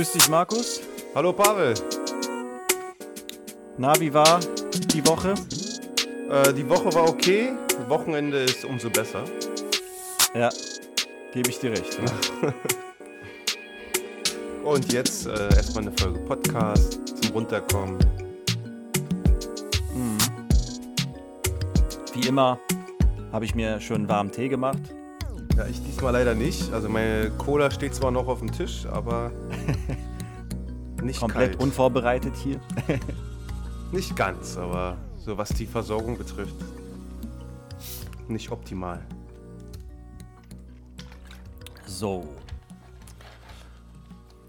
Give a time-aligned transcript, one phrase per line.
[0.00, 0.80] Grüß dich, Markus.
[1.14, 1.74] Hallo Pavel.
[3.76, 4.40] Na, wie war
[4.94, 5.34] die Woche?
[6.30, 7.52] Äh, die Woche war okay,
[7.86, 9.24] Wochenende ist umso besser.
[10.32, 10.48] Ja,
[11.34, 11.98] gebe ich dir recht.
[11.98, 12.54] Ja.
[14.64, 17.98] Und jetzt äh, erstmal eine Folge Podcast zum Runterkommen.
[19.94, 20.18] Mhm.
[22.14, 22.58] Wie immer
[23.32, 24.80] habe ich mir schön warmen Tee gemacht.
[25.58, 26.72] Ja, ich diesmal leider nicht.
[26.72, 29.30] Also meine Cola steht zwar noch auf dem Tisch, aber
[31.02, 31.62] nicht Komplett kalt.
[31.62, 32.60] unvorbereitet hier.
[33.92, 36.54] Nicht ganz, aber so was die Versorgung betrifft,
[38.28, 39.04] nicht optimal.
[41.86, 42.28] So.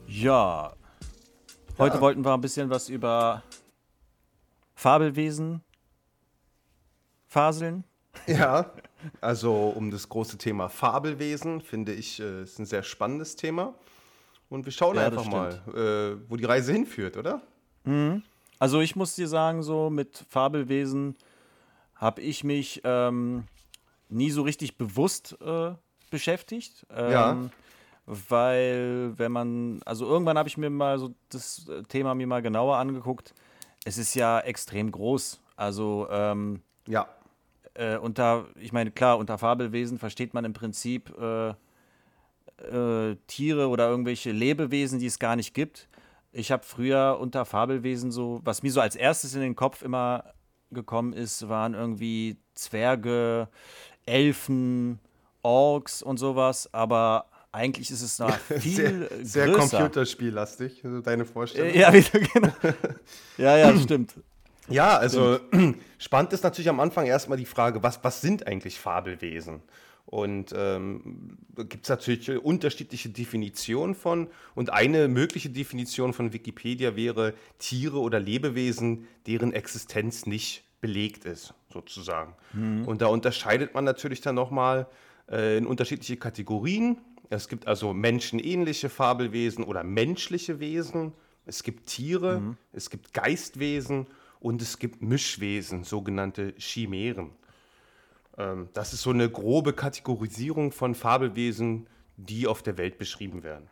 [0.05, 0.73] Ja.
[1.79, 2.01] Heute Ja.
[2.01, 3.41] wollten wir ein bisschen was über
[4.75, 5.61] Fabelwesen
[7.27, 7.83] faseln.
[8.27, 8.71] Ja,
[9.21, 13.73] also um das große Thema Fabelwesen finde ich, äh, ist ein sehr spannendes Thema.
[14.51, 17.41] Und wir schauen Ja, einfach mal, äh, wo die Reise hinführt, oder?
[18.59, 21.15] Also ich muss dir sagen, so mit Fabelwesen
[21.95, 23.45] habe ich mich ähm,
[24.09, 25.71] nie so richtig bewusst äh,
[26.11, 26.85] beschäftigt.
[26.93, 27.37] Ähm, Ja.
[28.05, 32.41] Weil wenn man, also irgendwann habe ich mir mal so das äh, Thema mir mal
[32.41, 33.33] genauer angeguckt.
[33.85, 35.39] Es ist ja extrem groß.
[35.55, 37.07] Also ähm, Ja,
[37.75, 41.53] äh, unter, ich meine, klar, unter Fabelwesen versteht man im Prinzip äh,
[42.63, 45.87] äh, Tiere oder irgendwelche Lebewesen, die es gar nicht gibt.
[46.31, 50.33] Ich habe früher unter Fabelwesen so, was mir so als erstes in den Kopf immer
[50.71, 53.49] gekommen ist, waren irgendwie Zwerge,
[54.05, 54.99] Elfen,
[55.41, 59.77] Orks und sowas, aber eigentlich ist es noch viel sehr, sehr größer.
[59.77, 61.69] computerspiellastig, also deine Vorstellung.
[61.69, 62.53] Äh, Ja, wieder, genau.
[63.37, 64.15] ja, ja, stimmt.
[64.69, 65.39] Ja, also
[65.97, 69.61] spannend ist natürlich am Anfang erstmal die Frage, was, was sind eigentlich Fabelwesen?
[70.05, 74.27] Und ähm, da gibt es natürlich unterschiedliche Definitionen von.
[74.55, 81.53] Und eine mögliche Definition von Wikipedia wäre Tiere oder Lebewesen, deren Existenz nicht belegt ist,
[81.71, 82.33] sozusagen.
[82.85, 84.87] Und da unterscheidet man natürlich dann nochmal
[85.29, 86.97] äh, in unterschiedliche Kategorien.
[87.29, 91.13] Es gibt also menschenähnliche Fabelwesen oder menschliche Wesen.
[91.45, 94.07] Es gibt Tiere, es gibt Geistwesen
[94.39, 97.31] und es gibt Mischwesen, sogenannte Chimären.
[98.37, 101.87] Ähm, das ist so eine grobe Kategorisierung von Fabelwesen,
[102.17, 103.67] die auf der Welt beschrieben werden.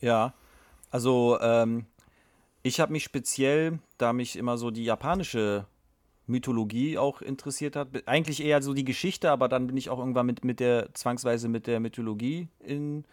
[0.00, 0.34] Ja,
[0.90, 1.86] also ähm,
[2.62, 5.66] ich habe mich speziell, da mich immer so die japanische
[6.26, 10.26] Mythologie auch interessiert hat, eigentlich eher so die Geschichte, aber dann bin ich auch irgendwann
[10.26, 13.04] mit, mit der, zwangsweise mit der Mythologie in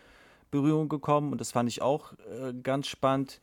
[0.52, 3.40] Berührung gekommen und das fand ich auch äh, ganz spannend.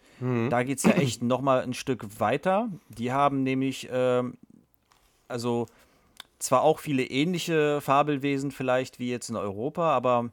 [0.51, 2.69] Da geht es ja echt nochmal ein Stück weiter.
[2.89, 4.37] Die haben nämlich, ähm,
[5.29, 5.67] also
[6.39, 10.31] zwar auch viele ähnliche Fabelwesen vielleicht wie jetzt in Europa, aber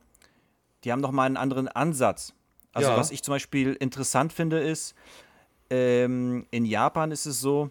[0.83, 2.33] die haben noch mal einen anderen Ansatz.
[2.73, 2.97] Also Ja.
[2.97, 4.95] was ich zum Beispiel interessant finde, ist,
[5.69, 7.69] ähm, in Japan ist es so,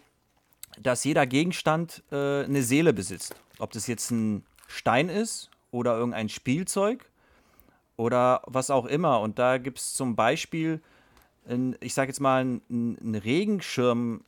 [0.80, 3.34] dass jeder Gegenstand äh, eine Seele besitzt.
[3.58, 7.10] Ob das jetzt ein Stein ist oder irgendein Spielzeug
[7.96, 9.20] oder was auch immer.
[9.20, 10.80] Und da gibt es zum Beispiel,
[11.46, 14.24] ein, ich sage jetzt mal, ein, ein Regenschirmwesen,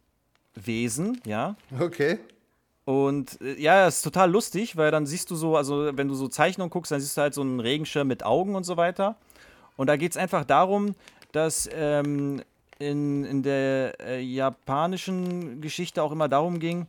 [1.24, 2.18] ja, Okay.
[2.84, 6.14] Und äh, ja, es ist total lustig, weil dann siehst du so, also wenn du
[6.14, 9.16] so Zeichnungen guckst, dann siehst du halt so einen Regenschirm mit Augen und so weiter.
[9.76, 10.94] Und da geht es einfach darum,
[11.32, 12.42] dass ähm,
[12.78, 16.86] in, in der äh, japanischen Geschichte auch immer darum ging,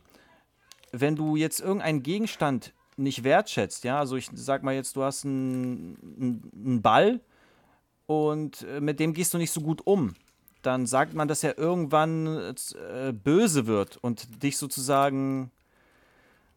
[0.92, 5.24] wenn du jetzt irgendeinen Gegenstand nicht wertschätzt, ja, also ich sag mal jetzt, du hast
[5.24, 7.20] einen Ball
[8.06, 10.14] und äh, mit dem gehst du nicht so gut um,
[10.62, 15.50] dann sagt man, dass er irgendwann äh, böse wird und dich sozusagen,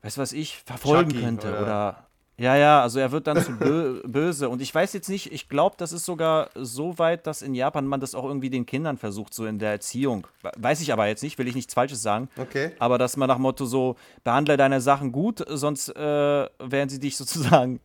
[0.01, 1.61] weiß was ich, verfolgen Chucky, könnte oder?
[1.61, 2.09] oder
[2.39, 4.47] ja, ja, also er wird dann zu bö böse.
[4.47, 7.85] Und ich weiß jetzt nicht, ich glaube, das ist sogar so weit, dass in Japan
[7.85, 10.25] man das auch irgendwie den Kindern versucht, so in der Erziehung.
[10.57, 12.29] Weiß ich aber jetzt nicht, will ich nichts Falsches sagen.
[12.37, 12.71] Okay.
[12.79, 17.17] Aber dass man nach Motto so, behandle deine Sachen gut, sonst äh, werden sie dich
[17.17, 17.81] sozusagen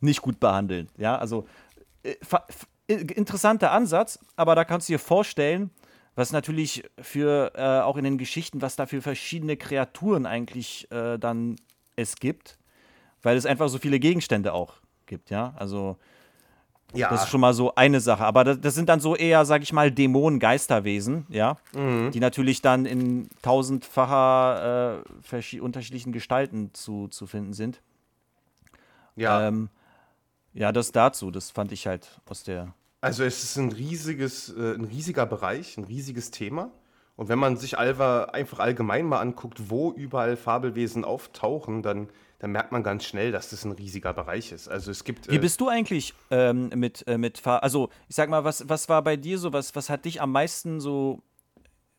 [0.00, 0.88] nicht gut behandeln.
[0.96, 1.48] Ja, also
[2.04, 2.14] äh,
[2.86, 5.70] äh, interessanter Ansatz, aber da kannst du dir vorstellen,
[6.14, 11.18] was natürlich für äh, auch in den Geschichten, was da für verschiedene Kreaturen eigentlich äh,
[11.18, 11.56] dann
[11.96, 12.58] es gibt,
[13.22, 14.74] weil es einfach so viele Gegenstände auch
[15.06, 15.54] gibt, ja.
[15.56, 15.96] Also
[16.94, 18.24] Ja, das ist schon mal so eine Sache.
[18.24, 21.56] Aber das, das sind dann so eher, sag ich mal, Dämonen, Geisterwesen, ja.
[22.12, 25.02] Die natürlich dann in tausendfacher
[25.32, 27.80] äh, unterschiedlichen Gestalten zu, zu finden sind.
[29.16, 29.48] ja.
[29.48, 29.70] Ähm,
[30.56, 32.72] ja, das dazu, das fand ich halt aus der.
[33.02, 36.70] Also es ist ein riesiges, äh, ein riesiger Bereich, ein riesiges Thema.
[37.16, 42.08] Und wenn man sich Alva einfach allgemein mal anguckt, wo überall Fabelwesen auftauchen, dann,
[42.38, 44.68] dann merkt man ganz schnell, dass das ein riesiger Bereich ist.
[44.68, 45.30] Also es gibt.
[45.30, 48.68] Wie äh, bist du eigentlich ähm, mit, äh, mit Fa Also, ich sag mal, was,
[48.68, 51.22] was war bei dir so, was, was hat dich am meisten so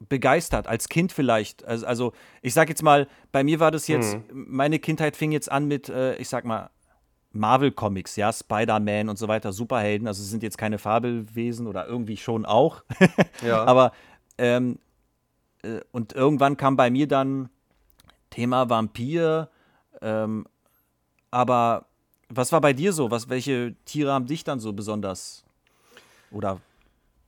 [0.07, 1.65] begeistert, als Kind vielleicht?
[1.65, 4.45] Also, also ich sag jetzt mal, bei mir war das jetzt, mhm.
[4.47, 6.69] meine Kindheit fing jetzt an mit, äh, ich sag mal,
[7.31, 12.17] Marvel-Comics, ja, Spider-Man und so weiter, Superhelden, also es sind jetzt keine Fabelwesen oder irgendwie
[12.17, 12.83] schon auch.
[13.45, 13.63] ja.
[13.65, 13.91] Aber
[14.37, 14.79] ähm,
[15.67, 17.49] äh, und irgendwann kam bei mir dann
[18.29, 19.49] Thema Vampir.
[20.01, 20.45] Ähm,
[21.31, 21.85] aber
[22.29, 23.11] was war bei dir so?
[23.11, 25.43] Was, welche Tiere haben dich dann so besonders
[26.31, 26.59] oder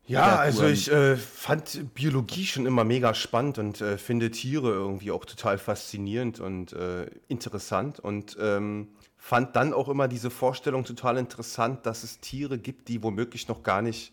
[0.05, 5.11] ja, also ich äh, fand Biologie schon immer mega spannend und äh, finde Tiere irgendwie
[5.11, 8.87] auch total faszinierend und äh, interessant und ähm,
[9.17, 13.61] fand dann auch immer diese Vorstellung total interessant, dass es Tiere gibt, die womöglich noch
[13.61, 14.11] gar nicht,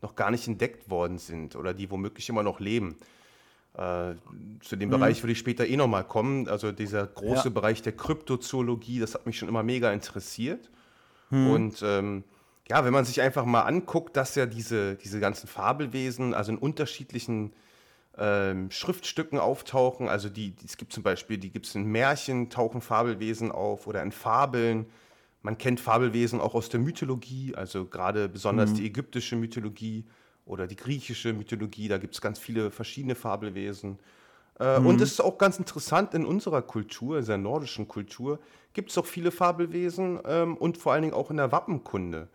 [0.00, 2.96] noch gar nicht entdeckt worden sind oder die womöglich immer noch leben.
[3.76, 4.14] Äh,
[4.60, 4.92] zu dem mhm.
[4.92, 6.48] Bereich würde ich später eh nochmal kommen.
[6.48, 7.50] Also dieser große ja.
[7.50, 10.70] Bereich der Kryptozoologie, das hat mich schon immer mega interessiert.
[11.30, 11.50] Mhm.
[11.50, 12.24] Und ähm,
[12.68, 16.58] ja, wenn man sich einfach mal anguckt, dass ja diese, diese ganzen Fabelwesen, also in
[16.58, 17.52] unterschiedlichen
[18.18, 20.08] ähm, Schriftstücken auftauchen.
[20.08, 23.86] Also die, die, es gibt zum Beispiel, die gibt es in Märchen, tauchen Fabelwesen auf
[23.86, 24.86] oder in Fabeln.
[25.42, 28.74] Man kennt Fabelwesen auch aus der Mythologie, also gerade besonders mhm.
[28.76, 30.04] die ägyptische Mythologie
[30.46, 31.88] oder die griechische Mythologie.
[31.88, 33.98] Da gibt es ganz viele verschiedene Fabelwesen.
[34.58, 34.86] Äh, mhm.
[34.86, 38.38] Und es ist auch ganz interessant, in unserer Kultur, in der nordischen Kultur,
[38.72, 42.28] gibt es auch viele Fabelwesen ähm, und vor allen Dingen auch in der Wappenkunde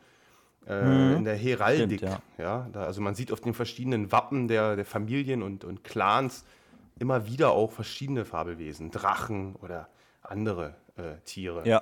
[0.67, 1.17] äh, mhm.
[1.17, 1.99] in der Heraldik.
[1.99, 2.43] Stimmt, ja.
[2.43, 6.43] ja da, also man sieht auf den verschiedenen Wappen der, der Familien und, und Clans
[6.99, 9.87] immer wieder auch verschiedene Fabelwesen, Drachen oder
[10.21, 11.67] andere äh, Tiere.
[11.67, 11.81] Ja.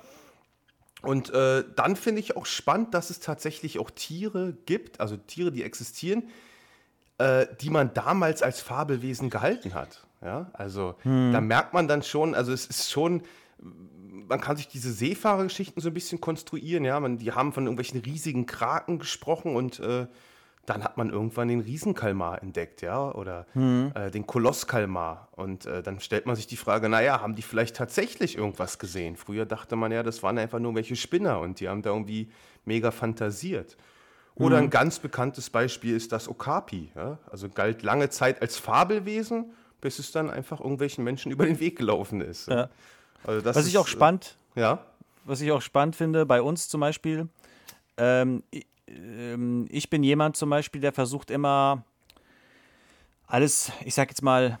[1.02, 5.50] Und äh, dann finde ich auch spannend, dass es tatsächlich auch Tiere gibt, also Tiere,
[5.50, 6.24] die existieren,
[7.18, 10.06] äh, die man damals als Fabelwesen gehalten hat.
[10.22, 11.32] Ja, also hm.
[11.32, 13.22] da merkt man dann schon, also es ist schon
[14.30, 16.98] man kann sich diese Seefahrergeschichten so ein bisschen konstruieren, ja.
[17.00, 20.06] Man, die haben von irgendwelchen riesigen Kraken gesprochen und äh,
[20.66, 23.92] dann hat man irgendwann den Riesenkalmar entdeckt, ja, oder mhm.
[23.94, 25.28] äh, den Kolosskalmar.
[25.32, 29.16] Und äh, dann stellt man sich die Frage, naja, haben die vielleicht tatsächlich irgendwas gesehen?
[29.16, 32.30] Früher dachte man ja, das waren einfach nur welche Spinner und die haben da irgendwie
[32.64, 33.76] mega fantasiert.
[34.34, 34.64] Oder mhm.
[34.64, 37.18] ein ganz bekanntes Beispiel ist das Okapi, ja?
[37.30, 41.76] also galt lange Zeit als Fabelwesen, bis es dann einfach irgendwelchen Menschen über den Weg
[41.76, 42.48] gelaufen ist.
[42.48, 42.68] Ja.
[43.24, 44.84] Also was ich auch äh, spannend, ja?
[45.24, 47.28] was ich auch spannend finde, bei uns zum Beispiel,
[47.96, 48.42] ähm,
[48.90, 51.84] ähm, ich bin jemand zum Beispiel, der versucht immer
[53.26, 54.58] alles, ich sag jetzt mal,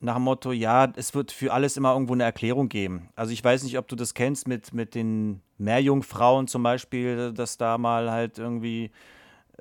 [0.00, 3.08] nach dem Motto, ja, es wird für alles immer irgendwo eine Erklärung geben.
[3.14, 7.56] Also ich weiß nicht, ob du das kennst mit, mit den Meerjungfrauen zum Beispiel, dass
[7.56, 8.90] da mal halt irgendwie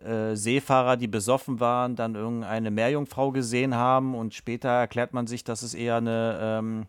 [0.04, 5.44] äh, Seefahrer, die besoffen waren, dann irgendeine Meerjungfrau gesehen haben und später erklärt man sich,
[5.44, 6.86] dass es eher eine, ähm,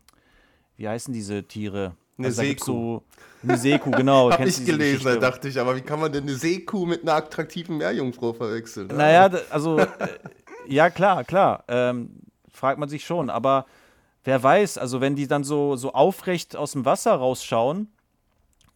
[0.79, 1.95] wie heißen diese Tiere?
[2.19, 2.64] Eine also, Seekuh.
[2.64, 3.03] So,
[3.43, 4.31] eine Seekuh, genau.
[4.32, 7.14] Hab ich gelesen, da dachte ich, aber wie kann man denn eine Seekuh mit einer
[7.14, 8.88] attraktiven Meerjungfrau verwechseln?
[8.88, 9.87] Naja, also, äh,
[10.67, 11.64] ja, klar, klar.
[11.69, 12.11] Ähm,
[12.53, 13.31] fragt man sich schon.
[13.31, 13.67] Aber
[14.25, 17.88] wer weiß, also wenn die dann so, so aufrecht aus dem Wasser rausschauen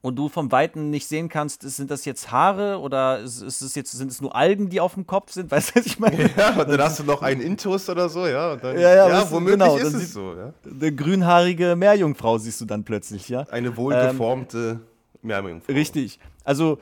[0.06, 3.90] und du vom Weiten nicht sehen kannst, sind das jetzt Haare oder ist, es jetzt,
[3.90, 5.50] sind es nur Algen, die auf dem Kopf sind?
[5.50, 6.30] Weißt du, was ich meine?
[6.36, 8.54] Ja, und dann hast du noch einen Intus oder so, ja.
[8.54, 10.52] Dann, ja, ja, ja womöglich genau, ist es so, ja.
[10.64, 13.40] Eine grünhaarige Meerjungfrau siehst du dann plötzlich, ja.
[13.50, 14.80] Eine wohlgeformte ähm,
[15.22, 15.74] Meerjungfrau.
[15.74, 16.20] Richtig.
[16.44, 16.78] Also,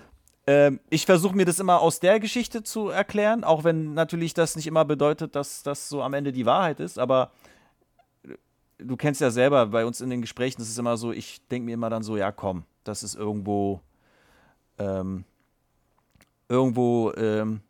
[0.46, 4.54] ähm, ich versuche mir das immer aus der Geschichte zu erklären, auch wenn natürlich das
[4.54, 7.30] nicht immer bedeutet, dass das so am Ende die Wahrheit ist, aber
[8.84, 11.66] du kennst ja selber bei uns in den Gesprächen, das ist immer so, ich denke
[11.66, 13.80] mir immer dann so, ja komm, das ist irgendwo
[14.78, 15.24] ähm,
[16.48, 17.60] irgendwo ähm,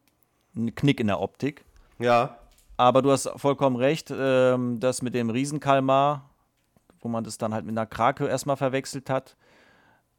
[0.56, 1.64] ein Knick in der Optik.
[1.98, 2.38] Ja.
[2.76, 6.28] Aber du hast vollkommen recht, ähm, das mit dem Riesenkalmar,
[7.00, 9.36] wo man das dann halt mit einer Krake erstmal verwechselt hat.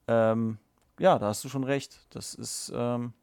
[0.07, 0.57] Ähm,
[0.99, 1.99] ja, da hast du schon recht.
[2.11, 3.13] Das ist ähm,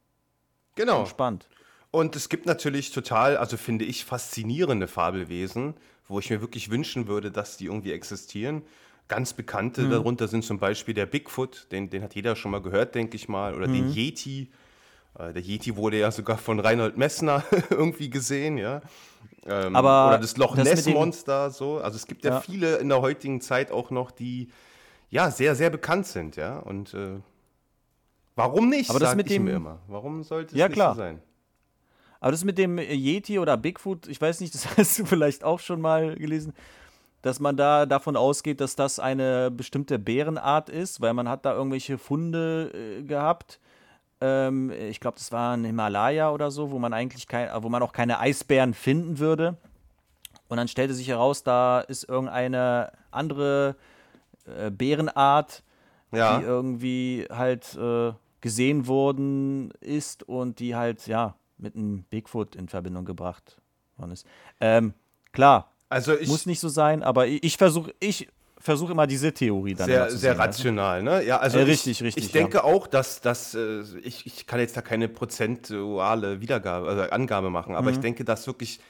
[0.74, 1.06] genau.
[1.06, 1.48] spannend.
[1.90, 5.74] Und es gibt natürlich total, also finde ich, faszinierende Fabelwesen,
[6.09, 8.62] wo ich mir wirklich wünschen würde, dass die irgendwie existieren.
[9.09, 9.90] Ganz bekannte mhm.
[9.90, 13.28] darunter sind zum Beispiel der Bigfoot, den, den hat jeder schon mal gehört, denke ich
[13.28, 13.75] mal, oder mhm.
[13.75, 14.50] den Yeti.
[15.18, 18.80] Äh, der Yeti wurde ja sogar von Reinhold Messner irgendwie gesehen, ja.
[19.44, 21.78] Ähm, Aber oder das Loch Ness Monster, so.
[21.78, 24.50] Also es gibt ja, ja, viele in der heutigen Zeit auch noch, die
[25.11, 26.59] ja sehr, sehr bekannt sind, ja.
[26.59, 27.18] Und äh,
[28.37, 28.90] warum nicht?
[28.90, 29.80] Aber das mit dem immer.
[29.88, 30.94] Warum sollte es ja, nicht klar.
[30.94, 31.21] so sein?
[32.22, 35.60] Aber das mit dem Yeti oder Bigfoot, ich weiß nicht, das hast du vielleicht auch
[35.60, 36.54] schon mal gelesen
[37.24, 41.54] dass man da davon ausgeht, dass das eine bestimmte Bärenart ist, weil man hat da
[41.54, 43.60] irgendwelche Funde äh, gehabt.
[44.20, 47.80] Ähm, ich glaube, das war ein Himalaya oder so, wo man eigentlich kein, wo man
[47.80, 49.56] auch keine Eisbären finden würde.
[50.48, 53.76] Und dann stellte sich heraus, da ist irgendeine andere
[54.44, 55.62] äh, Bärenart,
[56.10, 56.38] Ja.
[56.40, 62.69] die irgendwie halt äh, gesehen worden ist und die halt, ja, mit einem Bigfoot in
[62.69, 63.61] Verbindung gebracht
[63.97, 64.26] worden ist.
[64.61, 64.95] Ähm,
[65.33, 68.28] klar, Also ich muss nicht so sein, aber ich, ich versuche ich
[68.59, 70.42] versuch immer diese Theorie dann sehr, zu sehr sehen, du?
[70.45, 71.25] rational, ne?
[71.25, 74.61] Ja, also Äh, ich, richtig, richtig, Ich denke auch, dass das, äh, ich, ich kann
[74.61, 78.02] jetzt da keine prozentuale Wiedergabe, also Angabe machen, aber ich Mhm.
[78.02, 78.81] denke, dass wirklich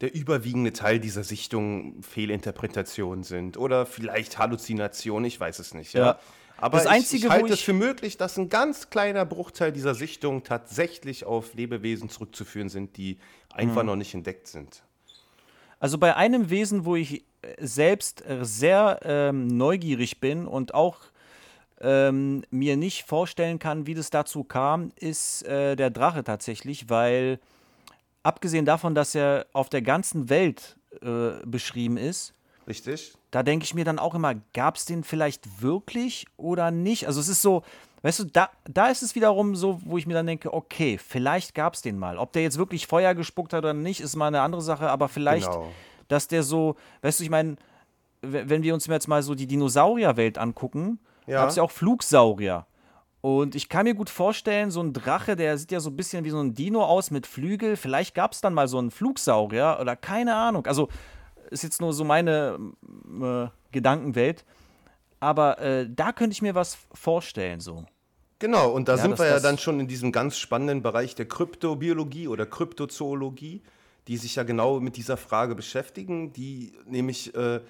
[0.00, 5.92] der überwiegende Teil dieser Sichtung Fehlinterpretationen sind oder vielleicht Halluzinationen, ich weiß es nicht.
[5.92, 6.06] Ja.
[6.06, 6.18] Ja.
[6.60, 9.24] Aber Das ich, Einzige, ich wo halte es ich- für möglich, dass ein ganz kleiner
[9.24, 13.18] Bruchteil dieser Sichtung tatsächlich auf Lebewesen zurückzuführen sind, die
[13.52, 13.86] einfach Mhm.
[13.88, 14.82] noch nicht entdeckt sind.
[15.78, 20.98] Also bei einem Wesen, wo ich äh, selbst äh, sehr ähm, neugierig bin und auch
[21.80, 27.38] ähm, mir nicht vorstellen kann, wie das dazu kam, ist äh, der Drache tatsächlich, weil
[28.22, 32.34] abgesehen davon, dass er auf der ganzen Welt äh, beschrieben ist,
[32.70, 33.12] Richtig?
[33.32, 37.06] da denke ich mir dann auch immer, gab es den vielleicht wirklich oder nicht?
[37.06, 37.62] Also es ist so,
[38.02, 41.54] weißt du, da, da ist es wiederum so, wo ich mir dann denke, okay, vielleicht
[41.54, 42.16] gab es den mal.
[42.18, 45.08] Ob der jetzt wirklich Feuer gespuckt hat oder nicht, ist mal eine andere Sache, aber
[45.08, 45.70] vielleicht, Genau.
[46.08, 47.56] dass der so, weißt du, ich meine,
[48.22, 51.40] wenn wir uns jetzt mal so die Dinosaurierwelt angucken, Ja.
[51.40, 52.66] gab es ja auch Flugsaurier.
[53.22, 56.24] Und ich kann mir gut vorstellen, so ein Drache, der sieht ja so ein bisschen
[56.24, 57.76] wie so ein Dino aus mit Flügel.
[57.76, 60.66] Vielleicht gab es dann mal so einen Flugsaurier oder keine Ahnung.
[60.66, 60.88] Also
[61.50, 62.58] ist jetzt nur so meine
[63.20, 64.44] äh, Gedankenwelt.
[65.20, 67.84] Aber äh, da könnte ich mir was vorstellen, so.
[68.38, 70.82] Genau, und da Ja, sind dass wir ja das- dann schon in diesem ganz spannenden
[70.82, 73.62] Bereich der Kryptobiologie oder Kryptozoologie,
[74.08, 77.60] die sich ja genau mit dieser Frage beschäftigen, die nämlich äh,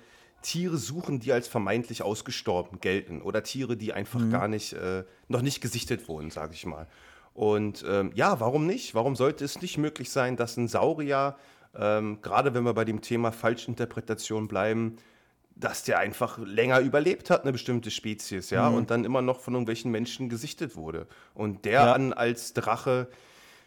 [0.42, 5.42] Tiere suchen, die als vermeintlich ausgestorben gelten oder Tiere, die einfach gar nicht, äh, noch
[5.42, 6.86] nicht gesichtet wurden, sage ich mal.
[7.34, 8.94] Und ähm, ja, warum nicht?
[8.94, 11.36] Warum sollte es nicht möglich sein, dass ein Saurier,
[11.76, 14.96] ähm, gerade wenn wir bei dem Thema Falschinterpretation bleiben,
[15.56, 19.54] dass der einfach länger überlebt hat, eine bestimmte Spezies, ja, und dann immer noch von
[19.54, 21.06] irgendwelchen Menschen gesichtet wurde.
[21.34, 21.92] Und der Ja.
[21.92, 23.08] dann als Drache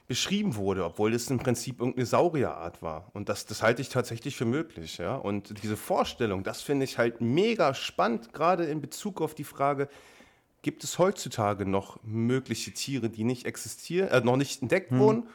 [0.08, 3.10] beschrieben wurde, obwohl es im Prinzip irgendeine Saurierart war.
[3.14, 5.16] Und das, das halte ich tatsächlich für möglich, ja.
[5.16, 9.88] Und diese Vorstellung, das finde ich halt mega spannend, gerade in Bezug auf die Frage,
[10.62, 15.28] gibt es heutzutage noch mögliche Tiere, die nicht existieren, äh, noch nicht entdeckt wurden,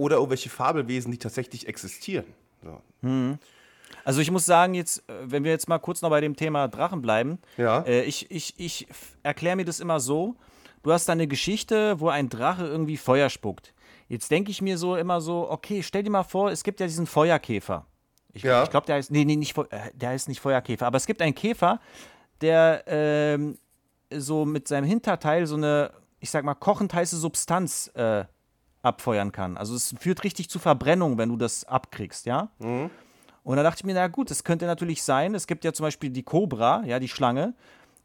[0.00, 2.24] oder irgendwelche Fabelwesen, die tatsächlich existieren?
[2.62, 2.80] So.
[4.04, 6.68] Also ich muss sagen, jetzt, äh, wenn wir jetzt mal kurz noch bei dem Thema
[6.68, 7.82] Drachen bleiben, Ja.
[7.82, 8.86] äh, ich, ich, ich
[9.22, 10.36] erkläre mir das immer so,
[10.82, 13.74] du hast da eine Geschichte, wo ein Drache irgendwie Feuer spuckt.
[14.08, 16.86] Jetzt denke ich mir so immer so, okay, stell dir mal vor, es gibt ja
[16.86, 17.86] diesen Feuerkäfer.
[18.32, 18.62] Ich, Ja.
[18.64, 19.64] ich glaube, der heißt, nee, nee, nicht, äh,
[19.94, 21.80] der heißt nicht Feuerkäfer, aber es gibt einen Käfer,
[22.40, 23.58] der ähm,
[24.12, 28.24] so mit seinem Hinterteil so eine, ich sag mal, kochend heiße Substanz äh,
[28.82, 29.56] abfeuern kann.
[29.56, 32.50] Also es führt richtig zu Verbrennung, wenn du das abkriegst, ja?
[33.42, 35.34] Und da dachte ich mir, na gut, das könnte natürlich sein.
[35.34, 37.54] Es gibt ja zum Beispiel die Cobra, ja, die Schlange,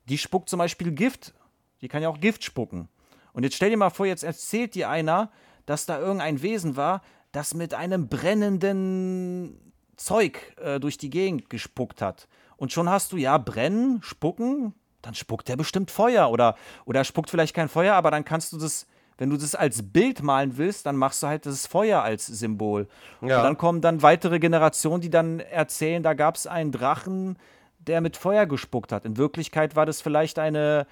[0.07, 1.33] die spuckt zum Beispiel Gift.
[1.81, 2.87] Die kann ja auch Gift spucken.
[3.33, 5.29] Und jetzt stell dir mal vor, jetzt erzählt dir einer,
[5.65, 7.01] dass da irgendein Wesen war,
[7.31, 12.27] das mit einem brennenden Zeug äh, durch die Gegend gespuckt hat.
[12.57, 16.31] Und schon hast du, ja, brennen, spucken, dann spuckt der bestimmt Feuer.
[16.31, 16.55] Oder,
[16.85, 19.81] oder er spuckt vielleicht kein Feuer, aber dann kannst du das, wenn du das als
[19.81, 22.87] Bild malen willst, dann machst du halt das Feuer als Symbol.
[23.21, 23.37] Ja.
[23.37, 27.37] Und dann kommen dann weitere Generationen, die dann erzählen, da gab es einen Drachen,
[27.79, 29.05] der mit Feuer gespuckt hat.
[29.05, 30.87] In Wirklichkeit war das vielleicht eine,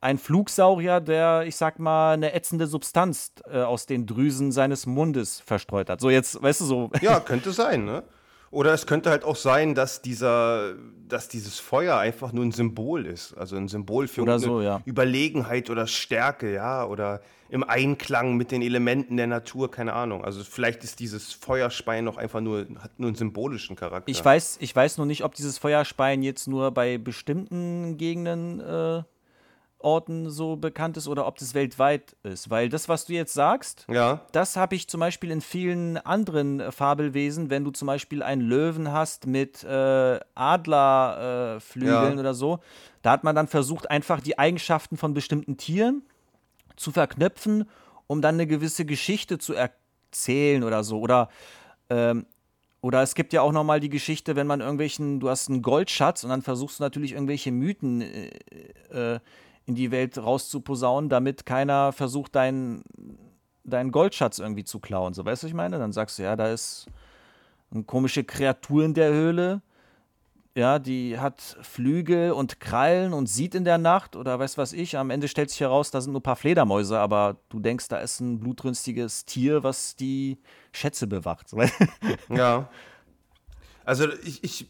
[0.00, 5.40] ein Flugsaurier, der, ich sag mal, eine ätzende Substanz äh, aus den Drüsen seines Mundes
[5.40, 6.00] verstreut hat.
[6.00, 6.90] So jetzt, weißt du, so.
[7.00, 8.04] Ja, könnte sein, ne?
[8.54, 10.74] Oder es könnte halt auch sein, dass dieser,
[11.08, 13.34] dass dieses Feuer einfach nur ein Symbol ist.
[13.34, 14.80] Also ein Symbol für Oder so, ja.
[14.84, 20.24] Überlegenheit oder Stärke, ja, oder im Einklang mit den Elementen der Natur, keine Ahnung.
[20.24, 24.08] Also vielleicht ist dieses Feuerspein noch einfach nur, hat nur einen symbolischen Charakter.
[24.08, 29.02] Ich weiß, ich weiß nur nicht, ob dieses Feuerspein jetzt nur bei bestimmten Gegenden, äh,
[29.84, 32.50] Orten so bekannt ist oder ob das weltweit ist.
[32.50, 36.58] Weil das, was du jetzt sagst, Ja, Das habe ich zum Beispiel in vielen anderen
[36.60, 42.20] äh, Fabelwesen, wenn du zum Beispiel einen Löwen hast mit äh, Adlerflügeln äh, Ja.
[42.20, 42.60] oder so.
[43.02, 46.02] Da hat man dann versucht, einfach die Eigenschaften von bestimmten Tieren
[46.76, 47.68] zu verknüpfen,
[48.06, 50.98] um dann eine gewisse Geschichte zu erzählen oder so.
[51.00, 51.28] Oder,
[51.90, 52.26] ähm,
[52.80, 56.24] oder es gibt ja auch nochmal die Geschichte, wenn man irgendwelchen, du hast einen Goldschatz
[56.24, 58.30] und dann versuchst du natürlich irgendwelche Mythen äh,
[59.14, 59.20] äh,
[59.66, 62.84] in die Welt rauszuposaunen, damit keiner versucht, deinen
[63.64, 65.14] deinen Goldschatz irgendwie zu klauen.
[65.14, 65.78] So, weißt du, was ich meine?
[65.78, 66.86] Dann sagst du, ja, da ist
[67.70, 69.62] eine komische Kreatur in der Höhle.
[70.56, 74.96] Ja, die hat Flügel und Krallen und sieht in der Nacht oder weiß was ich.
[74.96, 77.98] Am Ende stellt sich heraus, da sind nur ein paar Fledermäuse, aber du denkst, da
[77.98, 80.38] ist ein blutrünstiges Tier, was die
[80.70, 81.50] Schätze bewacht.
[82.28, 82.68] Ja.
[83.84, 84.68] Also ich, ich,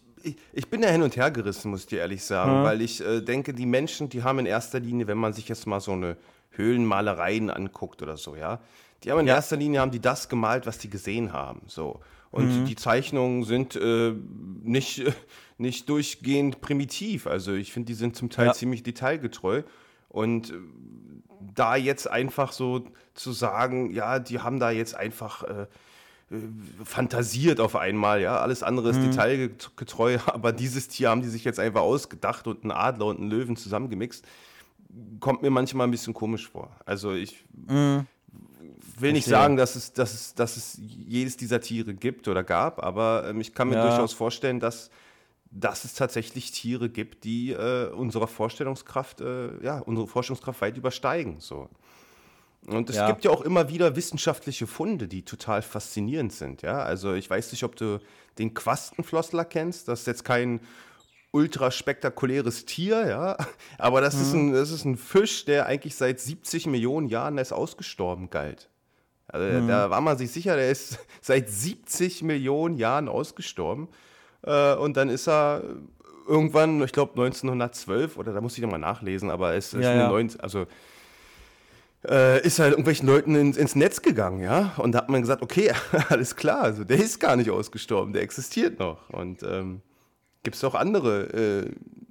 [0.53, 2.65] ich bin ja hin und her gerissen, muss ich dir ehrlich sagen, mhm.
[2.65, 5.67] weil ich äh, denke, die Menschen, die haben in erster Linie, wenn man sich jetzt
[5.67, 6.17] mal so eine
[6.51, 8.61] Höhlenmalereien anguckt oder so, ja,
[9.03, 9.35] die haben in ja.
[9.35, 12.01] erster Linie haben die das gemalt, was die gesehen haben, so.
[12.31, 12.65] Und mhm.
[12.65, 14.13] die Zeichnungen sind äh,
[14.65, 15.05] nicht,
[15.59, 17.29] nicht durchgehend primitiv.
[17.29, 18.53] Also ich finde, die sind zum Teil ja.
[18.53, 19.63] ziemlich detailgetreu.
[20.09, 20.55] Und äh,
[21.55, 25.67] da jetzt einfach so zu sagen, ja, die haben da jetzt einfach äh,
[26.85, 28.39] fantasiert auf einmal, ja.
[28.39, 29.11] Alles andere ist mhm.
[29.11, 33.31] detailgetreu, aber dieses Tier haben die sich jetzt einfach ausgedacht und einen Adler und einen
[33.31, 34.25] Löwen zusammengemixt.
[35.21, 36.71] Kommt mir manchmal ein bisschen komisch vor.
[36.87, 38.07] Also ich mhm.
[38.99, 42.83] will nicht sagen, dass es, dass, es, dass es jedes dieser Tiere gibt oder gab,
[42.83, 43.89] aber ähm, ich kann mir ja.
[43.89, 44.91] durchaus vorstellen, dass,
[45.51, 51.37] dass es tatsächlich Tiere gibt, die äh, unserer Vorstellungskraft, äh, ja, unsere Vorstellungskraft weit übersteigen.
[51.41, 51.69] So.
[52.67, 53.09] Und es ja.
[53.09, 56.63] gibt ja auch immer wieder wissenschaftliche Funde, die total faszinierend sind.
[56.63, 56.83] Ja?
[56.83, 58.01] Also ich weiß nicht, ob du
[58.39, 59.89] den Quastenflossler kennst.
[59.89, 60.61] Das ist jetzt kein
[61.35, 63.37] ultra spektakuläres Tier, ja,
[63.77, 64.23] aber das, mhm.
[64.23, 68.71] ist ein, das ist ein Fisch, der eigentlich seit 70 Millionen Jahren als ausgestorben galt.
[69.27, 69.67] Also mhm.
[69.67, 73.89] da war man sich sicher, der ist seit 70 Millionen Jahren ausgestorben.
[74.43, 75.65] Äh, und dann ist er
[76.29, 80.09] irgendwann, ich glaube 1912, oder da muss ich nochmal nachlesen, aber es ist ja, ja.
[80.09, 80.67] 90, also
[82.09, 84.75] äh, ist halt irgendwelchen Leuten ins, ins, Netz gegangen, ja.
[84.79, 85.73] Und da hat man gesagt, okay,
[86.09, 89.09] alles klar, also der ist gar nicht ausgestorben, der existiert noch.
[89.11, 89.81] Und ähm,
[90.43, 91.71] gibt es auch andere äh,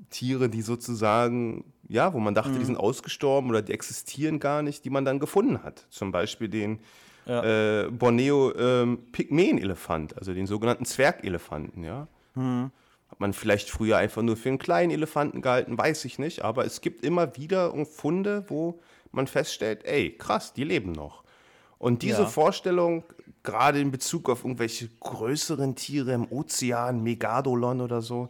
[0.09, 2.59] Tiere, die sozusagen, ja, wo man dachte, mhm.
[2.59, 5.85] die sind ausgestorben oder die existieren gar nicht, die man dann gefunden hat.
[5.89, 6.79] Zum Beispiel den
[7.25, 7.83] ja.
[7.83, 8.99] äh, Borneo ähm,
[10.15, 12.07] also den sogenannten Zwergelefanten, ja.
[12.35, 12.71] Mhm.
[13.09, 16.65] Hat man vielleicht früher einfach nur für einen kleinen Elefanten gehalten, weiß ich nicht, aber
[16.65, 18.79] es gibt immer wieder Funde, wo
[19.13, 21.23] man feststellt, ey, krass, die leben noch.
[21.77, 22.27] Und diese ja.
[22.27, 23.03] Vorstellung,
[23.43, 28.29] gerade in Bezug auf irgendwelche größeren Tiere im Ozean, Megadolon oder so,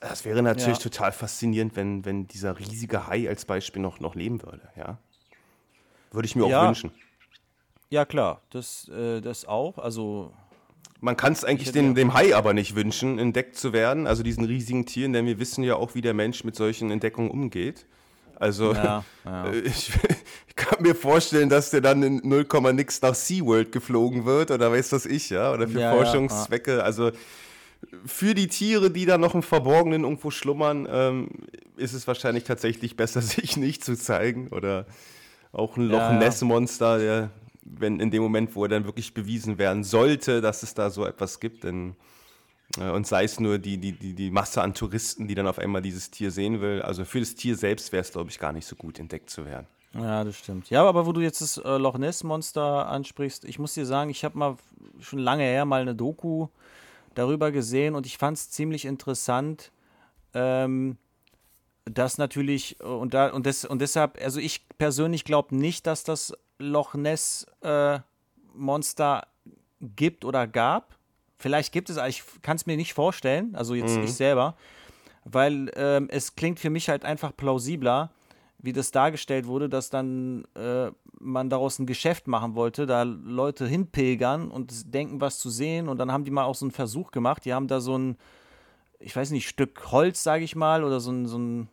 [0.00, 0.82] das wäre natürlich ja.
[0.82, 4.98] total faszinierend, wenn, wenn dieser riesige Hai als Beispiel noch, noch leben würde, ja.
[6.10, 6.62] Würde ich mir ja.
[6.62, 6.90] auch wünschen.
[7.90, 9.78] Ja, klar, das, äh, das auch.
[9.78, 10.32] Also.
[11.00, 14.44] Man kann es eigentlich den, dem Hai aber nicht wünschen, entdeckt zu werden, also diesen
[14.44, 17.86] riesigen Tieren, denn wir wissen ja auch, wie der Mensch mit solchen Entdeckungen umgeht.
[18.40, 19.52] Also ja, ja.
[19.52, 19.92] Ich,
[20.48, 24.72] ich, kann mir vorstellen, dass der dann in 0, nix nach SeaWorld geflogen wird oder
[24.72, 26.82] weiß das ich, ja, oder für ja, Forschungszwecke.
[26.82, 27.12] Also
[28.06, 31.28] für die Tiere, die da noch im Verborgenen irgendwo schlummern, ähm,
[31.76, 34.48] ist es wahrscheinlich tatsächlich besser, sich nicht zu zeigen.
[34.48, 34.86] Oder
[35.52, 37.30] auch ein Loch Ness Monster, der,
[37.62, 41.04] wenn in dem Moment, wo er dann wirklich bewiesen werden sollte, dass es da so
[41.04, 41.94] etwas gibt, dann
[42.78, 45.82] und sei es nur die, die, die, die Masse an Touristen, die dann auf einmal
[45.82, 46.82] dieses Tier sehen will.
[46.82, 49.44] Also für das Tier selbst wäre es, glaube ich, gar nicht so gut entdeckt zu
[49.44, 49.66] werden.
[49.94, 50.70] Ja, das stimmt.
[50.70, 54.10] Ja, aber wo du jetzt das äh, Loch Ness Monster ansprichst, ich muss dir sagen,
[54.10, 54.56] ich habe mal
[55.00, 56.46] schon lange her mal eine Doku
[57.14, 59.72] darüber gesehen und ich fand es ziemlich interessant,
[60.32, 60.96] ähm,
[61.84, 66.04] dass natürlich äh, und da und, des, und deshalb, also ich persönlich glaube nicht, dass
[66.04, 67.98] das Loch Ness äh,
[69.80, 70.99] gibt oder gab.
[71.40, 74.04] Vielleicht gibt es, ich kann es mir nicht vorstellen, also jetzt mhm.
[74.04, 74.56] ich selber,
[75.24, 78.10] weil ähm, es klingt für mich halt einfach plausibler,
[78.58, 83.66] wie das dargestellt wurde, dass dann äh, man daraus ein Geschäft machen wollte, da Leute
[83.66, 85.88] hinpilgern und denken, was zu sehen.
[85.88, 87.46] Und dann haben die mal auch so einen Versuch gemacht.
[87.46, 88.18] Die haben da so ein,
[88.98, 91.68] ich weiß nicht, Stück Holz, sage ich mal, oder so, ein, so, ein,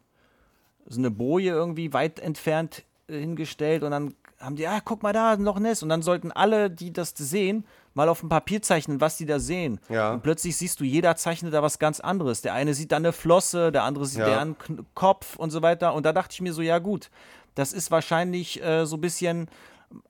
[0.86, 3.84] so eine Boje irgendwie weit entfernt äh, hingestellt.
[3.84, 5.84] Und dann haben die, ah, guck mal da, ein Loch Ness.
[5.84, 7.66] Und dann sollten alle, die das sehen,
[7.98, 9.80] mal auf dem Papier zeichnen, was die da sehen.
[9.90, 10.14] Ja.
[10.14, 12.42] Und plötzlich siehst du, jeder zeichnet da was ganz anderes.
[12.42, 14.30] Der eine sieht da eine Flosse, der andere sieht ja.
[14.30, 14.56] da einen
[14.94, 15.96] Kopf und so weiter.
[15.96, 17.10] Und da dachte ich mir so, ja gut,
[17.56, 19.50] das ist wahrscheinlich äh, so ein bisschen,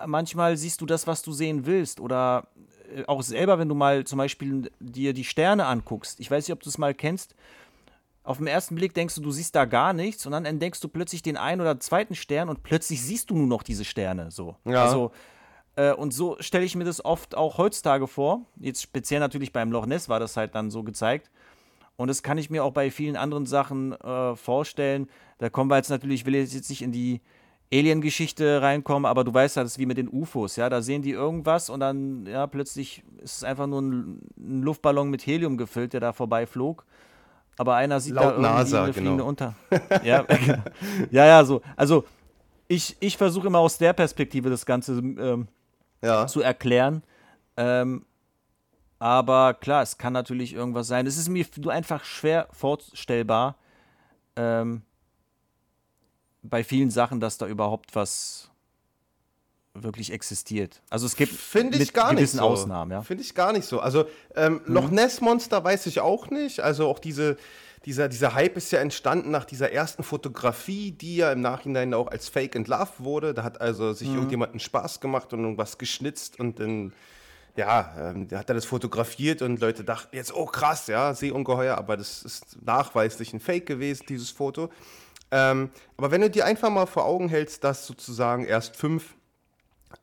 [0.06, 2.02] manchmal siehst du das, was du sehen willst.
[2.02, 2.50] Oder
[2.94, 6.20] äh, auch selber, wenn du mal zum Beispiel dir die Sterne anguckst.
[6.20, 7.36] Ich weiß nicht, ob du es mal kennst.
[8.24, 10.90] Auf den ersten Blick denkst du, du siehst da gar nichts und dann entdeckst du
[10.90, 14.30] plötzlich den einen oder zweiten Stern und plötzlich siehst du nur noch diese Sterne.
[14.30, 14.58] So.
[14.66, 14.84] Ja.
[14.84, 15.14] Also
[15.78, 18.42] äh, und so stelle ich mir das oft auch heutzutage vor.
[18.60, 21.30] Jetzt speziell natürlich beim Loch Ness war das halt dann so gezeigt.
[21.96, 25.08] Und das kann ich mir auch bei vielen anderen Sachen äh, vorstellen.
[25.38, 27.22] Da kommen wir jetzt natürlich, ich will jetzt nicht in die
[27.72, 31.02] Alien-Geschichte reinkommen, aber du weißt ja, das ist wie mit den UFOs, ja, da sehen
[31.02, 35.58] die irgendwas und dann, ja, plötzlich ist es einfach nur ein, ein Luftballon mit Helium
[35.58, 36.86] gefüllt, der da vorbeiflog.
[37.58, 39.28] Aber einer sieht Laut da irgendwie NASA, eine fliegende genau.
[39.28, 39.56] unter.
[40.04, 40.26] ja,
[41.12, 41.62] ja, ja, so.
[41.76, 42.06] Also
[42.68, 45.48] ich, ich versuche immer aus der Perspektive das Ganze ähm,
[46.02, 46.28] ja.
[46.28, 47.04] zu erklären.
[47.56, 48.06] Ähm,
[49.00, 51.06] aber klar, es kann natürlich irgendwas sein.
[51.06, 53.56] Es ist mir nur einfach schwer vorstellbar,
[54.36, 54.82] ähm,
[56.42, 58.50] bei vielen Sachen, dass da überhaupt was,
[59.84, 60.82] wirklich existiert.
[60.90, 62.42] Also es gibt Finde ich gar nicht so.
[62.42, 63.02] Ausnahmen, ja.
[63.02, 63.80] Finde ich gar nicht so.
[63.80, 64.06] Also
[64.36, 64.74] ähm, mhm.
[64.74, 66.60] Loch Ness Monster weiß ich auch nicht.
[66.60, 67.38] Also auch diese,
[67.86, 72.08] dieser, dieser Hype ist ja entstanden nach dieser ersten Fotografie, die ja im Nachhinein auch
[72.08, 73.34] als Fake and Love wurde.
[73.34, 74.16] Da hat also sich mhm.
[74.16, 76.94] irgendjemand einen Spaß gemacht und irgendwas geschnitzt und dann
[77.58, 81.98] ja, ähm, hat er das fotografiert und Leute dachten jetzt, oh krass, ja, Seeungeheuer, aber
[81.98, 84.70] das ist nachweislich ein Fake gewesen, dieses Foto.
[85.32, 89.16] Ähm, aber wenn du dir einfach mal vor Augen hältst, dass sozusagen erst fünf,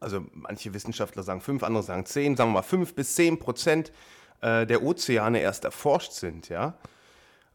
[0.00, 3.92] also manche Wissenschaftler sagen fünf, andere sagen zehn, sagen wir mal fünf bis zehn Prozent
[4.40, 6.74] äh, der Ozeane erst erforscht sind, ja,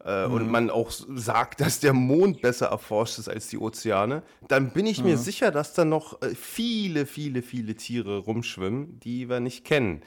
[0.04, 0.34] äh, mhm.
[0.34, 4.86] und man auch sagt, dass der Mond besser erforscht ist als die Ozeane, dann bin
[4.86, 5.10] ich mhm.
[5.10, 10.02] mir sicher, dass da noch äh, viele, viele, viele Tiere rumschwimmen, die wir nicht kennen.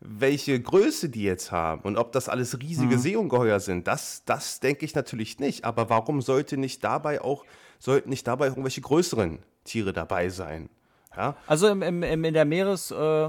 [0.00, 3.00] Welche Größe die jetzt haben und ob das alles riesige mhm.
[3.00, 5.64] Seeungeheuer sind, das, das denke ich natürlich nicht.
[5.64, 7.44] Aber warum sollte nicht dabei auch,
[7.78, 10.68] sollten nicht dabei irgendwelche größeren Tiere dabei sein?
[11.16, 11.36] Ja?
[11.46, 13.28] Also im, im, in der Meeres, äh,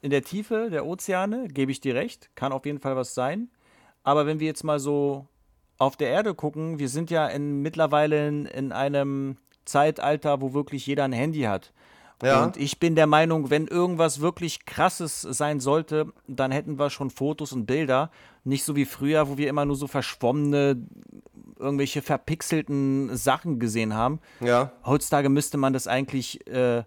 [0.00, 3.48] in der Tiefe der Ozeane, gebe ich dir recht, kann auf jeden Fall was sein.
[4.06, 5.26] Aber wenn wir jetzt mal so
[5.78, 10.86] auf der Erde gucken, wir sind ja in, mittlerweile in, in einem Zeitalter, wo wirklich
[10.86, 11.72] jeder ein Handy hat.
[12.22, 12.44] Ja.
[12.44, 17.10] Und ich bin der Meinung, wenn irgendwas wirklich krasses sein sollte, dann hätten wir schon
[17.10, 18.12] Fotos und Bilder.
[18.44, 20.86] Nicht so wie früher, wo wir immer nur so verschwommene,
[21.58, 24.20] irgendwelche verpixelten Sachen gesehen haben.
[24.38, 24.70] Ja.
[24.84, 26.84] Heutzutage müsste man das eigentlich äh,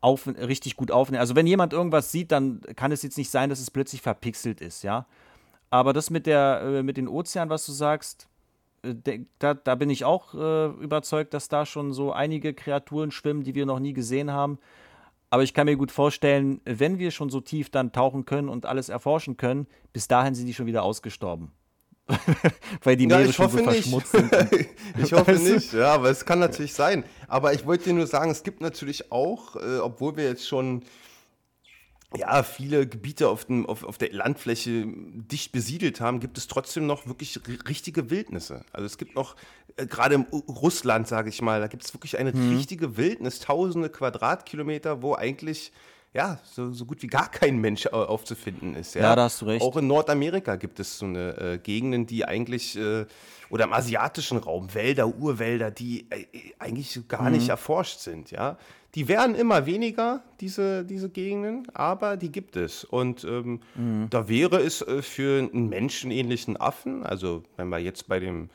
[0.00, 1.20] auf, richtig gut aufnehmen.
[1.20, 4.60] Also wenn jemand irgendwas sieht, dann kann es jetzt nicht sein, dass es plötzlich verpixelt
[4.60, 5.06] ist, ja.
[5.74, 8.28] Aber das mit, der, äh, mit den Ozeanen, was du sagst,
[8.84, 13.42] äh, da, da bin ich auch äh, überzeugt, dass da schon so einige Kreaturen schwimmen,
[13.42, 14.60] die wir noch nie gesehen haben.
[15.30, 18.66] Aber ich kann mir gut vorstellen, wenn wir schon so tief dann tauchen können und
[18.66, 21.50] alles erforschen können, bis dahin sind die schon wieder ausgestorben.
[22.84, 24.30] Weil die Meere ja, schon so verschmutzt sind.
[25.02, 27.02] ich hoffe nicht, ja, aber es kann natürlich sein.
[27.26, 30.84] Aber ich wollte dir nur sagen, es gibt natürlich auch, äh, obwohl wir jetzt schon
[32.16, 36.86] ja, viele Gebiete auf, dem, auf, auf der Landfläche dicht besiedelt haben, gibt es trotzdem
[36.86, 38.64] noch wirklich richtige Wildnisse.
[38.72, 39.36] Also es gibt noch,
[39.76, 42.56] äh, gerade im Russland, sage ich mal, da gibt es wirklich eine mhm.
[42.56, 45.72] richtige Wildnis, tausende Quadratkilometer, wo eigentlich
[46.14, 48.94] ja, so, so gut wie gar kein Mensch aufzufinden ist.
[48.94, 49.02] Ja?
[49.02, 49.62] ja, da hast du recht.
[49.62, 53.04] Auch in Nordamerika gibt es so eine äh, Gegenden, die eigentlich, äh,
[53.50, 56.26] oder im asiatischen Raum, Wälder, Urwälder, die äh,
[56.60, 57.32] eigentlich gar mhm.
[57.32, 58.30] nicht erforscht sind.
[58.30, 58.58] Ja?
[58.94, 62.84] Die werden immer weniger, diese, diese Gegenden, aber die gibt es.
[62.84, 64.06] Und ähm, mhm.
[64.08, 68.50] da wäre es äh, für einen menschenähnlichen Affen, also wenn wir jetzt bei dem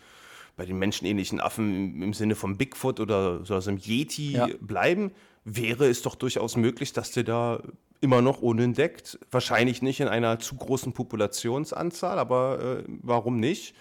[0.56, 4.50] bei den menschenähnlichen Affen im, im Sinne von Bigfoot oder so einem Yeti ja.
[4.60, 5.12] bleiben,
[5.44, 7.62] wäre es doch durchaus möglich, dass der da
[8.02, 13.76] immer noch unentdeckt, wahrscheinlich nicht in einer zu großen Populationsanzahl, aber äh, warum nicht?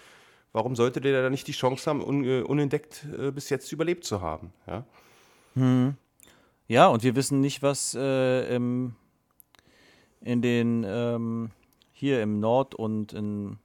[0.51, 4.03] Warum sollte der da nicht die Chance haben, un, uh, unentdeckt äh, bis jetzt überlebt
[4.03, 4.51] zu haben?
[4.67, 4.83] Ja?
[5.53, 5.95] Hm.
[6.67, 8.95] Ja, und wir wissen nicht, was äh, im,
[10.21, 11.51] in den ähm,
[11.91, 13.57] hier im Nord und in,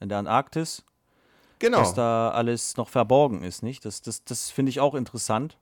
[0.00, 0.84] in der Antarktis,
[1.58, 1.80] genau.
[1.80, 3.84] was da alles noch verborgen ist, nicht?
[3.84, 5.58] Das, das, das finde ich auch interessant,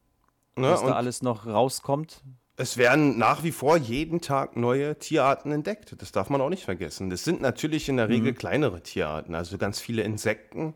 [0.57, 2.23] ne, was da alles noch rauskommt.
[2.57, 5.95] Es werden nach wie vor jeden Tag neue Tierarten entdeckt.
[5.99, 7.09] Das darf man auch nicht vergessen.
[7.09, 8.37] Das sind natürlich in der Regel mhm.
[8.37, 10.75] kleinere Tierarten, also ganz viele Insekten,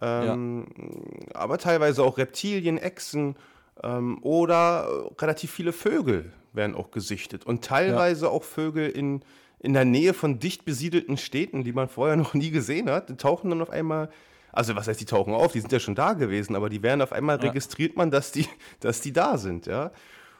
[0.00, 1.36] ähm, ja.
[1.40, 3.36] aber teilweise auch Reptilien, Echsen
[3.82, 4.88] ähm, oder
[5.20, 8.30] relativ viele Vögel werden auch gesichtet und teilweise ja.
[8.32, 9.22] auch Vögel in,
[9.60, 13.50] in der Nähe von dicht besiedelten Städten, die man vorher noch nie gesehen hat, tauchen
[13.50, 14.10] dann auf einmal
[14.52, 17.02] also was heißt, die tauchen auf, die sind ja schon da gewesen, aber die werden
[17.02, 17.48] auf einmal ja.
[17.48, 18.46] registriert man, dass die,
[18.80, 19.90] dass die da sind, ja.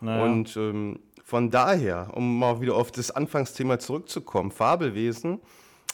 [0.01, 0.25] Naja.
[0.25, 5.41] Und ähm, von daher, um mal wieder auf das Anfangsthema zurückzukommen, Fabelwesen,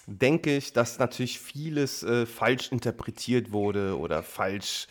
[0.07, 4.87] denke ich, dass natürlich vieles äh, falsch interpretiert wurde oder falsch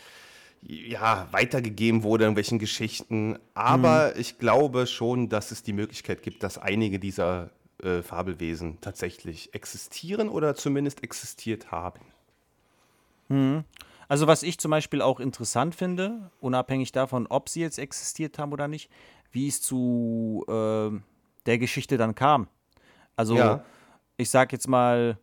[0.62, 3.38] ja, weitergegeben wurde, in welchen Geschichten.
[3.54, 4.20] Aber mhm.
[4.20, 7.50] ich glaube schon, dass es die Möglichkeit gibt, dass einige dieser
[7.82, 12.00] äh, Fabelwesen tatsächlich existieren oder zumindest existiert haben.
[13.28, 13.64] Mhm.
[14.08, 18.52] Also was ich zum Beispiel auch interessant finde, unabhängig davon, ob sie jetzt existiert haben
[18.52, 18.90] oder nicht,
[19.32, 20.90] wie es zu äh,
[21.46, 22.48] der Geschichte dann kam.
[23.16, 23.64] Also ja.
[24.16, 25.18] ich sag jetzt mal,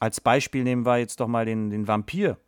[0.00, 2.38] als Beispiel nehmen wir jetzt doch mal den, den Vampir.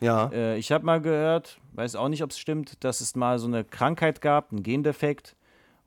[0.00, 0.28] Ja.
[0.32, 3.46] Äh, ich habe mal gehört, weiß auch nicht, ob es stimmt, dass es mal so
[3.46, 5.36] eine Krankheit gab, einen Gendefekt,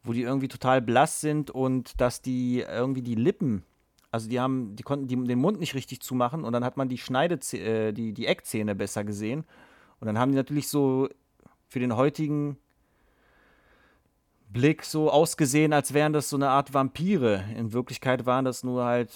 [0.03, 3.63] wo die irgendwie total blass sind und dass die irgendwie die Lippen,
[4.11, 6.89] also die haben, die konnten die, den Mund nicht richtig zumachen und dann hat man
[6.89, 9.45] die Schneide, äh, die, die Eckzähne besser gesehen.
[9.99, 11.09] Und dann haben die natürlich so
[11.67, 12.57] für den heutigen
[14.51, 17.43] Blick so ausgesehen, als wären das so eine Art Vampire.
[17.55, 19.11] In Wirklichkeit waren das nur halt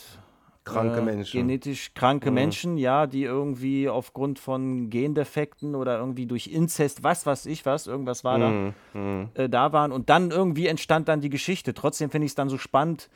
[0.63, 1.39] Kranke äh, Menschen.
[1.39, 2.36] genetisch kranke Mhm.
[2.36, 7.88] Menschen, ja, die irgendwie aufgrund von Gendefekten oder irgendwie durch Inzest, was weiß ich was,
[7.88, 8.73] irgendwas war Mhm.
[8.93, 9.29] Mhm.
[9.34, 9.91] da, äh, da waren.
[9.91, 11.73] Und dann irgendwie entstand dann die Geschichte.
[11.73, 13.10] Trotzdem finde ich es dann so spannend,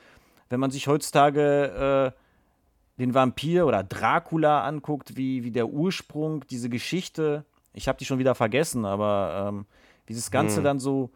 [0.49, 6.69] wenn man sich heutzutage äh, den Vampir oder Dracula anguckt, wie, wie der Ursprung, diese
[6.69, 9.65] Geschichte, ich habe die schon wieder vergessen, aber ähm,
[10.07, 10.63] wie das Ganze Mhm.
[10.63, 11.12] dann so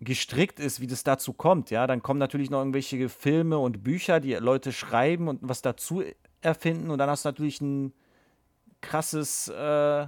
[0.00, 4.18] gestrickt ist, wie das dazu kommt, ja, dann kommen natürlich noch irgendwelche Filme und Bücher,
[4.18, 6.02] die Leute schreiben und was dazu
[6.40, 7.92] erfinden und dann hast du natürlich ein
[8.80, 10.06] krasses äh,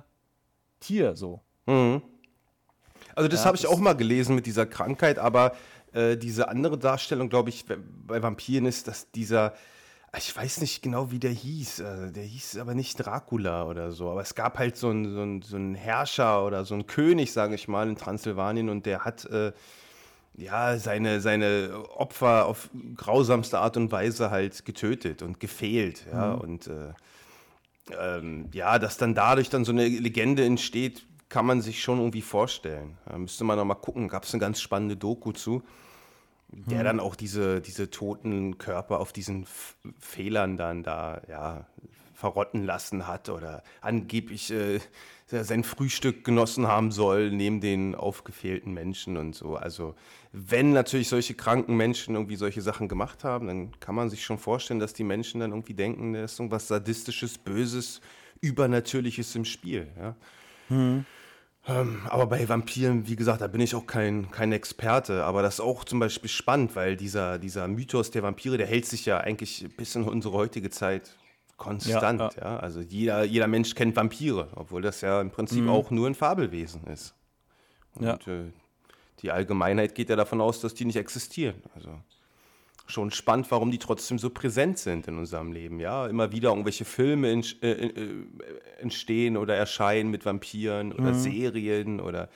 [0.81, 1.41] Tier so.
[1.67, 2.03] Mhm.
[3.15, 5.55] Also das Ja, habe ich auch mal gelesen mit dieser Krankheit, aber
[5.93, 9.55] äh, diese andere Darstellung, glaube ich, bei Vampiren ist, dass dieser,
[10.17, 14.11] ich weiß nicht genau, wie der hieß, äh, der hieß aber nicht Dracula oder so,
[14.11, 17.33] aber es gab halt so einen, so einen, so einen Herrscher oder so einen König,
[17.33, 19.53] sage ich mal, in Transsilvanien und der hat äh,
[20.35, 26.69] ja seine, seine Opfer auf grausamste Art und Weise halt getötet und gefehlt, ja, und
[26.69, 26.93] äh,
[27.99, 32.21] ähm, ja, dass dann dadurch dann so eine Legende entsteht, kann man sich schon irgendwie
[32.21, 32.99] vorstellen.
[33.07, 34.09] Da müsste man noch mal gucken.
[34.09, 35.63] Gab es eine ganz spannende Doku zu,
[36.51, 41.67] der dann auch diese, diese toten Körper auf diesen F Fehlern dann da ja,
[42.13, 44.79] verrotten lassen hat oder angeblich äh,
[45.27, 49.57] sein Frühstück genossen haben soll neben den aufgefehlten Menschen und so.
[49.57, 49.95] Also
[50.33, 54.37] wenn natürlich solche kranken Menschen irgendwie solche Sachen gemacht haben, dann kann man sich schon
[54.37, 58.03] vorstellen, dass die Menschen dann irgendwie denken, da ist irgendwas Sadistisches, Böses,
[58.43, 59.89] Übernatürliches im Spiel.
[59.99, 60.15] Ja?
[61.69, 65.25] Ähm, aber bei Vampiren, wie gesagt, da bin ich auch kein, kein Experte.
[65.25, 68.85] Aber das ist auch zum Beispiel spannend, weil dieser, dieser Mythos der Vampire, der hält
[68.87, 71.17] sich ja eigentlich bis in unsere heutige Zeit
[71.57, 72.21] konstant.
[72.21, 76.09] Ja, Ja, Also jeder, jeder Mensch kennt Vampire, obwohl das ja im Prinzip auch nur
[76.09, 77.15] ein Fabelwesen ist.
[77.95, 78.15] Und Ja.
[78.27, 78.51] äh,
[79.21, 81.63] die Allgemeinheit geht ja davon aus, dass die nicht existieren.
[81.77, 81.91] Also
[82.87, 85.81] schon spannend, warum die trotzdem so präsent sind in unserem Leben.
[85.81, 88.27] Ja, immer wieder irgendwelche Filme ent- äh, äh,
[88.81, 92.29] entstehen oder erscheinen mit Vampiren oder Serien oder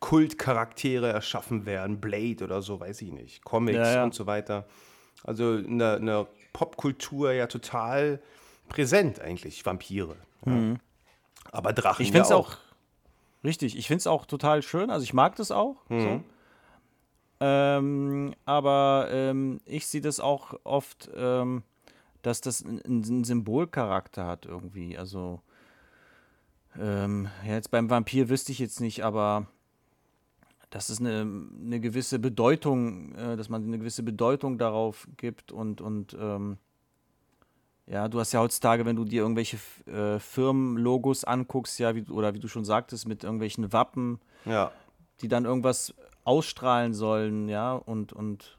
[0.00, 4.04] Kultcharaktere erschaffen werden, Blade oder so, weiß ich nicht, Comics Ja, ja.
[4.04, 4.66] und so weiter.
[5.24, 8.20] Also in der, in der Popkultur ja total
[8.68, 10.16] präsent eigentlich, Vampire.
[10.46, 10.74] Ja.
[11.50, 12.56] Aber Drachen Ich finde es ja auch,
[13.42, 15.76] richtig, ich finde es auch total schön, also ich mag das auch.
[15.88, 16.22] So.
[17.40, 21.62] Ähm, aber ähm, ich sehe das auch oft, ähm,
[22.22, 24.98] dass das einen, Symbolcharakter hat irgendwie.
[24.98, 25.40] Also
[26.78, 29.46] ähm, ja, jetzt beim Vampir wüsste ich jetzt nicht, aber
[30.70, 31.20] dass es eine,
[31.64, 36.58] eine gewisse Bedeutung, äh, dass man eine gewisse Bedeutung darauf gibt und, und ähm,
[37.86, 42.34] ja, du hast ja heutzutage, wenn du dir irgendwelche äh, Firmenlogos anguckst, ja, wie, oder
[42.34, 44.72] wie du schon sagtest, mit irgendwelchen Wappen, Ja.
[45.22, 45.94] die dann irgendwas
[46.28, 48.58] ausstrahlen sollen, ja, und, und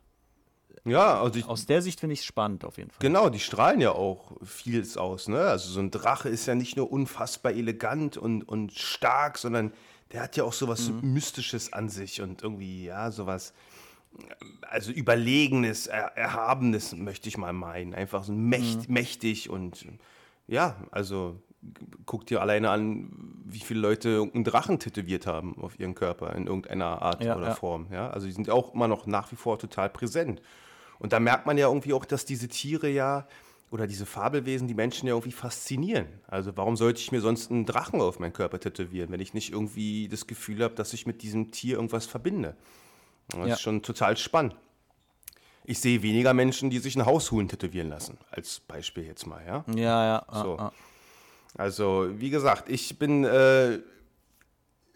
[0.85, 2.99] Ja, also ich, aus der Sicht finde ich es spannend auf jeden Fall.
[2.99, 5.27] Genau, die strahlen ja auch vieles aus.
[5.27, 5.39] Ne?
[5.39, 9.71] Also so ein Drache ist ja nicht nur unfassbar elegant und, und stark, sondern
[10.11, 13.53] der hat ja auch sowas Mystisches an sich und irgendwie, ja, sowas,
[14.61, 17.93] also Überlegenes, er, Erhabenes, möchte ich mal meinen.
[17.93, 19.85] Einfach so mächt, mächtig und
[20.47, 21.39] ja, also
[22.05, 23.09] guck dir alleine an,
[23.45, 27.49] wie viele Leute irgendeinen Drachen tätowiert haben auf ihren Körper in irgendeiner Art Ja, oder
[27.49, 27.55] ja.
[27.55, 27.87] Form.
[27.91, 28.09] Ja?
[28.09, 30.41] Also die sind ja auch immer noch nach wie vor total präsent.
[30.99, 33.27] Und da merkt man ja irgendwie auch, dass diese Tiere ja
[33.71, 36.07] oder diese Fabelwesen die Menschen ja irgendwie faszinieren.
[36.27, 39.51] Also warum sollte ich mir sonst einen Drachen auf meinen Körper tätowieren, wenn ich nicht
[39.51, 42.55] irgendwie das Gefühl habe, dass ich mit diesem Tier irgendwas verbinde?
[43.29, 43.53] Das Ja.
[43.53, 44.55] ist schon total spannend.
[45.65, 49.63] Ich sehe weniger Menschen, die sich ein Haushuhn tätowieren lassen, als Beispiel jetzt mal, ja.
[49.75, 50.23] Ja, ja.
[50.27, 50.57] ah, So.
[50.57, 50.71] ah.
[51.55, 53.79] Also, wie gesagt, ich bin äh,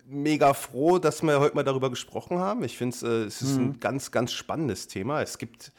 [0.06, 2.64] mega froh, dass wir heute mal darüber gesprochen haben.
[2.64, 5.22] Ich finde, äh, es ist ein ganz, ganz spannendes Thema.
[5.22, 5.72] Es gibt,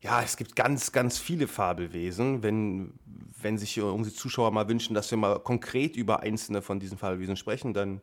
[0.00, 2.42] ja, es gibt ganz, ganz viele Fabelwesen.
[2.42, 2.94] Wenn,
[3.40, 7.36] wenn sich unsere Zuschauer mal wünschen, dass wir mal konkret über einzelne von diesen Fabelwesen
[7.36, 8.00] sprechen, dann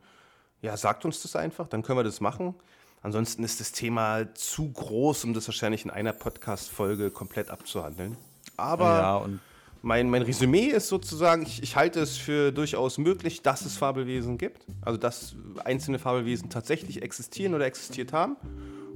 [0.61, 2.55] ja, sagt uns das einfach, dann können wir das machen.
[3.01, 8.17] Ansonsten ist das Thema zu groß, um das wahrscheinlich in einer Podcast-Folge komplett abzuhandeln.
[8.57, 9.39] Aber ja, und
[9.85, 14.39] mein, mein Resümee ist sozusagen, ich, ich halte es für durchaus möglich, dass es Fabelwesen
[14.39, 14.65] gibt.
[14.81, 18.35] Also, dass einzelne Fabelwesen tatsächlich existieren oder existiert haben.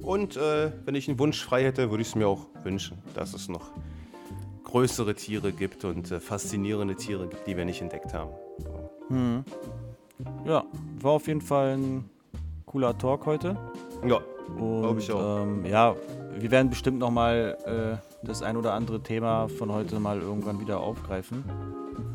[0.02, 3.34] Und äh, wenn ich einen Wunsch frei hätte, würde ich es mir auch wünschen, dass
[3.34, 3.70] es noch
[4.64, 8.32] größere Tiere gibt und äh, faszinierende Tiere gibt, die wir nicht entdeckt haben.
[8.58, 8.90] So.
[10.44, 10.64] ja,
[11.00, 12.10] war auf jeden Fall ein
[12.66, 13.56] cooler Talk heute.
[14.04, 14.20] Ja,
[14.58, 15.44] Und Glaub ich auch.
[15.44, 15.94] Ähm, ja,
[16.36, 20.60] wir werden bestimmt noch mal äh, das ein oder andere Thema von heute mal irgendwann
[20.60, 21.44] wieder aufgreifen.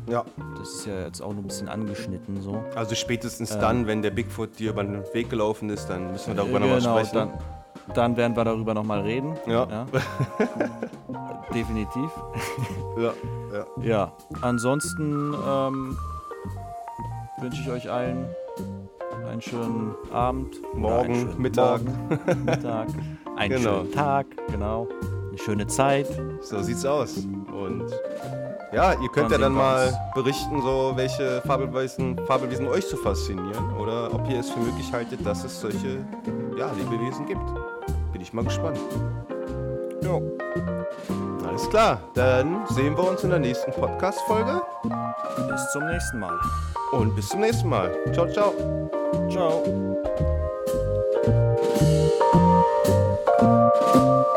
[0.08, 0.24] ja.
[0.58, 2.64] Das ist ja jetzt auch nur ein bisschen angeschnitten so.
[2.74, 6.34] Also spätestens dann, wenn der Bigfoot dir über den Weg gelaufen ist, dann müssen wir
[6.34, 7.32] darüber nochmal genau, sprechen.
[7.86, 9.34] dann, dann werden wir darüber nochmal reden.
[9.46, 9.68] Ja.
[9.68, 9.86] ja.
[11.54, 12.10] Definitiv.
[12.98, 13.12] Ja,
[13.52, 13.82] ja.
[13.82, 15.96] Ja, ansonsten ähm,
[17.40, 18.26] wünsche ich euch allen
[19.30, 20.56] einen schönen Abend.
[20.74, 21.80] Morgen, einen schönen Mittag.
[21.84, 22.88] Morgen, Mittag.
[23.36, 23.78] Einen Genau.
[23.80, 24.88] schönen Tag, genau.
[25.28, 26.06] Eine schöne Zeit.
[26.40, 27.16] So sieht's aus.
[27.18, 27.84] Und
[28.72, 34.12] ja, ihr könnt ja dann mal berichten, so welche Fabelwesen, Fabelwesen euch so faszinieren oder
[34.14, 35.98] ob ihr es für möglich haltet, dass es solche
[36.56, 37.40] ja, Lebewesen gibt.
[38.12, 38.78] Bin ich mal gespannt.
[40.02, 40.22] Jo.
[41.46, 44.60] Alles klar, dann sehen wir uns in der nächsten Podcast-Folge
[45.48, 46.38] Bis zum nächsten Mal.
[46.92, 47.90] und bis zum nächsten Mal.
[48.12, 48.52] Ciao, ciao.
[49.30, 50.35] Ciao.
[53.38, 54.35] Thank you.